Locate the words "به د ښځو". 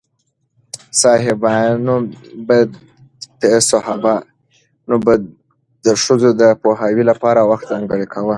5.03-6.29